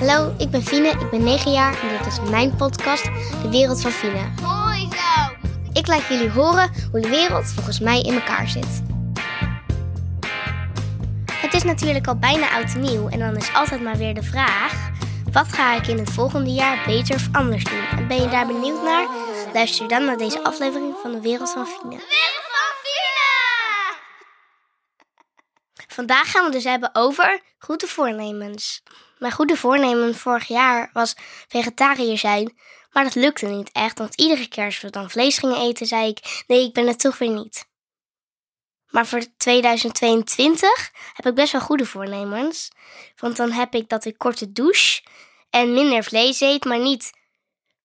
Hallo, 0.00 0.34
ik 0.38 0.50
ben 0.50 0.62
Fine, 0.62 0.88
ik 0.88 1.10
ben 1.10 1.22
9 1.22 1.52
jaar 1.52 1.82
en 1.82 1.88
dit 1.88 2.06
is 2.06 2.20
mijn 2.20 2.56
podcast, 2.56 3.04
De 3.42 3.48
Wereld 3.50 3.80
van 3.80 3.90
Fine. 3.90 4.30
Mooi 4.42 4.88
zo. 4.90 5.48
Ik 5.72 5.86
laat 5.86 6.06
jullie 6.08 6.30
horen 6.30 6.70
hoe 6.90 7.00
de 7.00 7.08
wereld 7.08 7.46
volgens 7.46 7.80
mij 7.80 8.00
in 8.00 8.14
elkaar 8.14 8.48
zit. 8.48 8.82
Het 11.32 11.54
is 11.54 11.62
natuurlijk 11.62 12.06
al 12.06 12.18
bijna 12.18 12.50
oud 12.50 12.74
en 12.74 12.80
nieuw 12.80 13.08
en 13.08 13.18
dan 13.18 13.36
is 13.36 13.54
altijd 13.54 13.82
maar 13.82 13.96
weer 13.96 14.14
de 14.14 14.22
vraag... 14.22 14.90
wat 15.32 15.52
ga 15.52 15.74
ik 15.74 15.86
in 15.86 15.98
het 15.98 16.10
volgende 16.10 16.50
jaar 16.50 16.86
beter 16.86 17.14
of 17.14 17.28
anders 17.32 17.64
doen? 17.64 17.86
En 17.90 18.08
ben 18.08 18.20
je 18.20 18.28
daar 18.28 18.46
benieuwd 18.46 18.82
naar? 18.82 19.08
Luister 19.52 19.88
dan 19.88 20.04
naar 20.04 20.16
deze 20.16 20.44
aflevering 20.44 20.94
van 21.02 21.12
De 21.12 21.20
Wereld 21.20 21.50
van 21.50 21.66
Fine. 21.66 21.88
Wereld 21.88 22.48
van 22.52 22.72
Fina! 22.82 23.98
Vandaag 25.88 26.30
gaan 26.30 26.44
we 26.44 26.50
dus 26.50 26.64
hebben 26.64 26.90
over 26.92 27.40
goede 27.58 27.86
voornemens. 27.86 28.82
Mijn 29.20 29.32
goede 29.32 29.56
voornemen 29.56 30.14
vorig 30.14 30.46
jaar 30.48 30.90
was 30.92 31.14
vegetariër 31.48 32.18
zijn, 32.18 32.56
maar 32.92 33.04
dat 33.04 33.14
lukte 33.14 33.46
niet 33.46 33.72
echt, 33.72 33.98
want 33.98 34.20
iedere 34.20 34.48
keer 34.48 34.64
als 34.64 34.80
we 34.80 34.90
dan 34.90 35.10
vlees 35.10 35.38
gingen 35.38 35.60
eten, 35.60 35.86
zei 35.86 36.08
ik: 36.08 36.44
nee, 36.46 36.64
ik 36.64 36.72
ben 36.72 36.86
het 36.86 37.00
toch 37.00 37.18
weer 37.18 37.30
niet. 37.30 37.68
Maar 38.90 39.06
voor 39.06 39.22
2022 39.36 40.90
heb 41.12 41.26
ik 41.26 41.34
best 41.34 41.52
wel 41.52 41.60
goede 41.60 41.86
voornemens, 41.86 42.70
want 43.16 43.36
dan 43.36 43.52
heb 43.52 43.74
ik 43.74 43.88
dat 43.88 44.04
ik 44.04 44.18
korte 44.18 44.52
douche 44.52 45.02
en 45.50 45.72
minder 45.72 46.04
vlees 46.04 46.40
eet, 46.40 46.64
maar 46.64 46.80
niet 46.80 47.12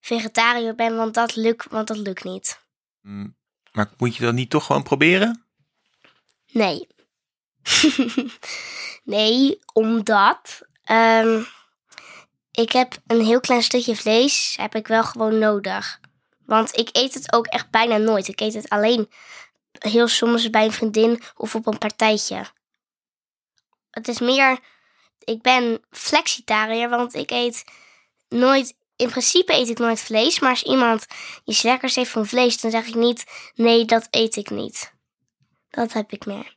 vegetariër 0.00 0.74
ben, 0.74 0.96
want 0.96 1.14
dat 1.14 1.36
lukt, 1.36 1.70
want 1.70 1.88
dat 1.88 1.96
lukt 1.96 2.24
niet. 2.24 2.60
Mm, 3.00 3.36
Maar 3.72 3.90
moet 3.96 4.16
je 4.16 4.22
dat 4.24 4.34
niet 4.34 4.50
toch 4.50 4.66
gewoon 4.66 4.82
proberen? 4.82 5.44
Nee. 6.46 6.86
nee, 9.04 9.58
omdat 9.72 10.66
ehm, 10.86 11.42
ik 12.50 12.72
heb 12.72 12.96
een 13.06 13.24
heel 13.24 13.40
klein 13.40 13.62
stukje 13.62 13.96
vlees 13.96 14.56
heb 14.60 14.74
ik 14.74 14.86
wel 14.86 15.04
gewoon 15.04 15.38
nodig. 15.38 16.00
Want 16.46 16.76
ik 16.76 16.88
eet 16.92 17.14
het 17.14 17.32
ook 17.32 17.46
echt 17.46 17.70
bijna 17.70 17.96
nooit. 17.96 18.28
Ik 18.28 18.40
eet 18.40 18.54
het 18.54 18.68
alleen 18.68 19.10
heel 19.78 20.08
soms 20.08 20.50
bij 20.50 20.64
een 20.64 20.72
vriendin 20.72 21.22
of 21.36 21.54
op 21.54 21.66
een 21.66 21.78
partijtje. 21.78 22.44
Het 23.90 24.08
is 24.08 24.18
meer, 24.18 24.58
ik 25.18 25.42
ben 25.42 25.84
flexitariër, 25.90 26.88
want 26.88 27.14
ik 27.14 27.30
eet 27.30 27.64
nooit, 28.28 28.74
in 28.96 29.08
principe 29.08 29.52
eet 29.52 29.68
ik 29.68 29.78
nooit 29.78 30.00
vlees. 30.00 30.38
Maar 30.38 30.50
als 30.50 30.62
iemand 30.62 31.06
iets 31.44 31.62
lekkers 31.62 31.94
heeft 31.94 32.10
van 32.10 32.26
vlees, 32.26 32.60
dan 32.60 32.70
zeg 32.70 32.86
ik 32.86 32.94
niet, 32.94 33.24
nee, 33.54 33.84
dat 33.84 34.08
eet 34.10 34.36
ik 34.36 34.50
niet. 34.50 34.92
Dat 35.70 35.92
heb 35.92 36.12
ik 36.12 36.26
meer. 36.26 36.56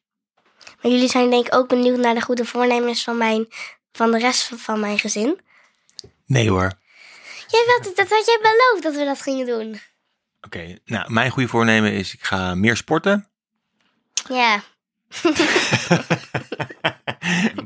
Maar 0.81 0.91
jullie 0.91 1.09
zijn 1.09 1.29
denk 1.29 1.47
ik 1.47 1.55
ook 1.55 1.67
benieuwd 1.67 1.97
naar 1.97 2.13
de 2.13 2.21
goede 2.21 2.45
voornemens 2.45 3.03
van, 3.03 3.17
mijn, 3.17 3.47
van 3.99 4.11
de 4.11 4.19
rest 4.19 4.51
van, 4.55 4.79
mijn 4.79 4.99
gezin. 4.99 5.39
Nee 6.25 6.49
hoor. 6.49 6.71
Jij 7.47 7.63
wilt, 7.65 7.95
dat 7.95 8.09
had 8.09 8.25
jij 8.25 8.39
beloofd 8.41 8.83
dat 8.83 8.95
we 8.95 9.05
dat 9.05 9.21
gingen 9.21 9.45
doen. 9.45 9.79
Oké, 10.41 10.77
nou, 10.85 11.11
mijn 11.11 11.31
goede 11.31 11.49
voornemen 11.49 11.93
is 11.93 12.13
ik 12.13 12.23
ga 12.23 12.55
meer 12.55 12.77
sporten. 12.77 13.29
Ja, 14.27 14.61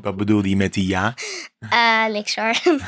Wat 0.02 0.16
bedoelde 0.16 0.48
je 0.48 0.56
met 0.56 0.72
die 0.72 0.86
ja? 0.86 1.14
eh 1.70 2.06
niks 2.06 2.36
hoor. 2.36 2.54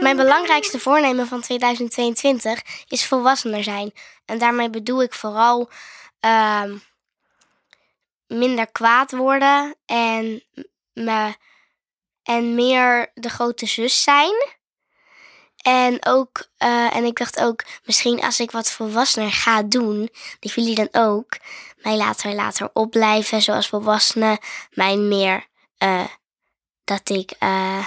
Mijn 0.00 0.16
belangrijkste 0.16 0.78
voornemen 0.78 1.26
van 1.26 1.40
2022 1.40 2.62
is 2.88 3.06
volwassener 3.06 3.62
zijn. 3.62 3.92
En 4.24 4.38
daarmee 4.38 4.70
bedoel 4.70 5.02
ik 5.02 5.14
vooral 5.14 5.70
ehm, 6.20 6.76
minder 8.26 8.70
kwaad 8.72 9.10
worden 9.10 9.74
en, 9.86 10.42
me, 10.92 11.34
en 12.22 12.54
meer 12.54 13.10
de 13.14 13.28
grote 13.28 13.66
zus 13.66 14.02
zijn. 14.02 14.54
En 15.56 16.06
ook, 16.06 16.48
eh, 16.56 16.96
en 16.96 17.04
ik 17.04 17.16
dacht 17.16 17.40
ook, 17.40 17.64
misschien 17.84 18.22
als 18.22 18.40
ik 18.40 18.50
wat 18.50 18.70
volwassener 18.70 19.32
ga 19.32 19.62
doen, 19.62 20.10
dat 20.40 20.52
jullie 20.52 20.74
dan 20.74 20.88
ook 20.92 21.36
mij 21.76 21.96
later 21.96 22.34
later 22.34 22.70
opblijven 22.72 23.42
zoals 23.42 23.68
volwassenen, 23.68 24.38
mij 24.70 24.96
meer 24.96 25.46
eh, 25.78 26.04
dat 26.84 27.08
ik 27.08 27.30
eh, 27.38 27.86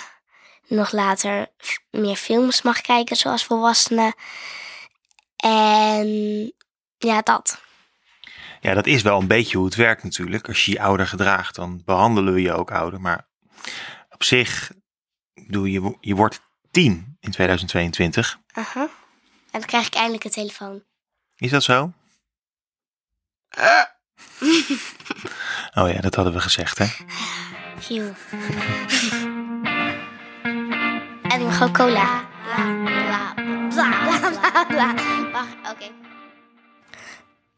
nog 0.67 0.91
later 0.91 1.47
meer 1.89 2.15
films 2.15 2.61
mag 2.61 2.81
kijken 2.81 3.15
zoals 3.15 3.45
volwassenen. 3.45 4.13
En 5.35 6.07
ja, 6.97 7.21
dat. 7.21 7.61
Ja, 8.61 8.73
dat 8.73 8.87
is 8.87 9.01
wel 9.01 9.19
een 9.19 9.27
beetje 9.27 9.57
hoe 9.57 9.65
het 9.65 9.75
werkt 9.75 10.03
natuurlijk. 10.03 10.47
Als 10.47 10.65
je 10.65 10.71
je 10.71 10.81
ouder 10.81 11.07
gedraagt, 11.07 11.55
dan 11.55 11.81
behandelen 11.85 12.33
we 12.33 12.41
je 12.41 12.53
ook 12.53 12.71
ouder. 12.71 13.01
Maar 13.01 13.27
op 14.09 14.23
zich, 14.23 14.71
bedoel, 15.33 15.65
je, 15.65 15.97
je 15.99 16.15
wordt 16.15 16.41
tien 16.71 17.17
in 17.19 17.31
2022. 17.31 18.39
Aha. 18.51 18.81
En 19.51 19.59
dan 19.59 19.65
krijg 19.65 19.87
ik 19.87 19.93
eindelijk 19.93 20.23
een 20.23 20.31
telefoon. 20.31 20.83
Is 21.35 21.51
dat 21.51 21.63
zo? 21.63 21.93
Oh 25.73 25.91
ja, 25.91 26.01
dat 26.01 26.15
hadden 26.15 26.33
we 26.33 26.39
gezegd, 26.39 26.77
hè? 26.77 26.85
En 31.21 31.39
ik 31.39 31.45
mag 31.45 31.61
ook 31.61 31.73
cola. 31.73 32.27
Bla, 32.55 32.83
bla, 32.83 33.33
bla, 33.69 34.29
bla, 34.29 34.29
bla, 34.29 34.65
bla. 34.65 34.93
Wacht, 35.31 35.71
oké. 35.71 35.91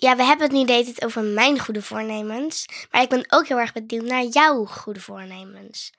Ja, 0.01 0.15
we 0.15 0.23
hebben 0.23 0.47
het 0.47 0.55
nu 0.55 0.65
deed 0.65 0.87
het 0.87 1.03
over 1.05 1.23
mijn 1.23 1.59
goede 1.59 1.81
voornemens. 1.81 2.65
Maar 2.91 3.01
ik 3.01 3.09
ben 3.09 3.25
ook 3.29 3.47
heel 3.47 3.59
erg 3.59 3.73
benieuwd 3.73 4.09
naar 4.09 4.23
jouw 4.23 4.65
goede 4.65 4.99
voornemens. 4.99 5.93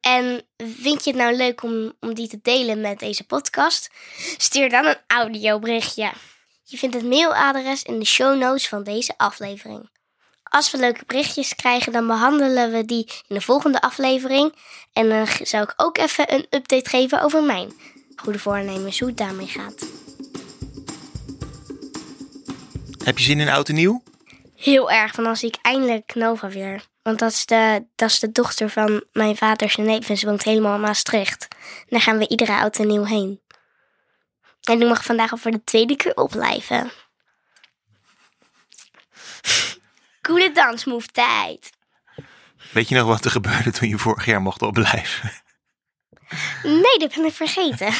En 0.00 0.42
vind 0.56 1.04
je 1.04 1.10
het 1.10 1.20
nou 1.20 1.36
leuk 1.36 1.62
om, 1.62 1.92
om 2.00 2.14
die 2.14 2.28
te 2.28 2.38
delen 2.42 2.80
met 2.80 2.98
deze 2.98 3.24
podcast? 3.24 3.90
Stuur 4.36 4.68
dan 4.68 4.84
een 4.86 4.96
audioberichtje. 5.06 6.12
Je 6.64 6.78
vindt 6.78 6.94
het 6.94 7.04
mailadres 7.04 7.82
in 7.82 7.98
de 7.98 8.04
show 8.04 8.38
notes 8.38 8.68
van 8.68 8.82
deze 8.82 9.14
aflevering. 9.16 9.90
Als 10.42 10.70
we 10.70 10.78
leuke 10.78 11.04
berichtjes 11.06 11.54
krijgen, 11.54 11.92
dan 11.92 12.06
behandelen 12.06 12.72
we 12.72 12.84
die 12.84 13.10
in 13.26 13.34
de 13.34 13.40
volgende 13.40 13.80
aflevering. 13.80 14.54
En 14.92 15.08
dan 15.08 15.26
zou 15.42 15.62
ik 15.62 15.72
ook 15.76 15.98
even 15.98 16.34
een 16.34 16.46
update 16.50 16.88
geven 16.88 17.22
over 17.22 17.42
mijn 17.42 17.72
goede 18.16 18.38
voornemens, 18.38 18.98
hoe 18.98 19.08
het 19.08 19.18
daarmee 19.18 19.46
gaat. 19.46 19.86
Heb 23.08 23.18
je 23.18 23.24
zin 23.24 23.40
in 23.40 23.48
oud 23.48 23.68
en 23.68 23.74
nieuw? 23.74 24.02
Heel 24.56 24.90
erg, 24.90 25.16
want 25.16 25.28
dan 25.28 25.36
zie 25.36 25.48
ik 25.48 25.58
eindelijk 25.62 26.14
Nova 26.14 26.48
weer. 26.48 26.84
Want 27.02 27.18
dat 27.18 27.32
is 27.32 27.46
de, 27.46 27.84
dat 27.94 28.10
is 28.10 28.18
de 28.18 28.32
dochter 28.32 28.70
van 28.70 29.04
mijn 29.12 29.36
vaders 29.36 29.76
neef 29.76 30.08
en 30.08 30.16
ze 30.16 30.26
woont 30.26 30.42
helemaal 30.42 30.74
in 30.74 30.80
Maastricht. 30.80 31.48
En 31.50 31.86
daar 31.88 32.00
gaan 32.00 32.18
we 32.18 32.28
iedere 32.28 32.52
oud 32.52 32.78
en 32.78 32.86
nieuw 32.86 33.04
heen. 33.04 33.40
En 34.62 34.80
ik 34.80 34.88
mag 34.88 35.04
vandaag 35.04 35.30
al 35.30 35.36
voor 35.36 35.50
de 35.50 35.64
tweede 35.64 35.96
keer 35.96 36.14
opblijven. 36.14 36.90
Coole 40.22 40.52
dansmove 40.52 41.06
tijd. 41.06 41.70
Weet 42.72 42.88
je 42.88 42.94
nog 42.94 43.06
wat 43.06 43.24
er 43.24 43.30
gebeurde 43.30 43.70
toen 43.70 43.88
je 43.88 43.98
vorig 43.98 44.24
jaar 44.24 44.42
mocht 44.42 44.62
opblijven? 44.62 45.32
Nee, 46.62 46.98
dat 46.98 47.14
ben 47.14 47.24
ik 47.24 47.32
vergeten. 47.32 47.92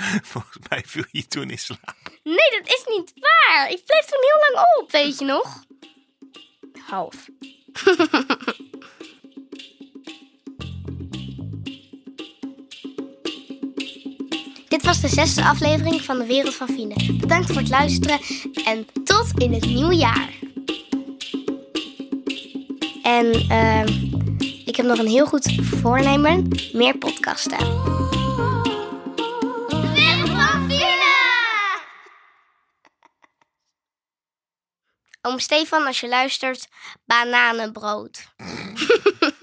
Volgens 0.22 0.56
mij 0.68 0.82
viel 0.86 1.04
je 1.10 1.26
toen 1.26 1.50
in 1.50 1.58
slaap. 1.58 1.96
Nee, 2.22 2.50
dat 2.50 2.66
is 2.66 2.82
niet 2.86 3.12
waar. 3.14 3.39
Ik 3.50 3.84
bleef 3.84 4.04
toen 4.04 4.20
heel 4.20 4.54
lang 4.54 4.66
op, 4.80 4.90
weet 4.90 5.18
je 5.18 5.24
nog? 5.24 5.64
Half. 6.86 7.28
Dit 14.68 14.84
was 14.84 15.00
de 15.00 15.08
zesde 15.08 15.44
aflevering 15.44 16.02
van 16.02 16.18
de 16.18 16.26
Wereld 16.26 16.54
van 16.54 16.68
Fine. 16.68 16.94
Bedankt 17.20 17.46
voor 17.46 17.56
het 17.56 17.68
luisteren 17.68 18.20
en 18.64 18.86
tot 19.04 19.30
in 19.36 19.52
het 19.52 19.66
nieuwe 19.66 19.96
jaar. 19.96 20.28
En 23.02 23.32
ehm, 23.48 23.88
ik 24.64 24.76
heb 24.76 24.86
nog 24.86 24.98
een 24.98 25.06
heel 25.06 25.26
goed 25.26 25.52
voornemen: 25.62 26.48
meer 26.72 26.98
podcasten. 26.98 27.58
Oom 35.22 35.38
Stefan, 35.38 35.86
als 35.86 36.00
je 36.00 36.08
luistert, 36.08 36.68
bananenbrood. 37.04 38.24